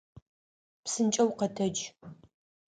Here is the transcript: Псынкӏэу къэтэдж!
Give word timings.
Псынкӏэу 0.83 1.31
къэтэдж! 1.37 1.79